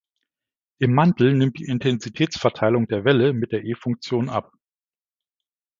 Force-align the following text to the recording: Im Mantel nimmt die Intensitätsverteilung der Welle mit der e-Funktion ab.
Im 0.79 0.95
Mantel 0.95 1.35
nimmt 1.35 1.59
die 1.59 1.65
Intensitätsverteilung 1.65 2.87
der 2.87 3.05
Welle 3.05 3.33
mit 3.33 3.51
der 3.51 3.63
e-Funktion 3.63 4.29
ab. 4.29 4.51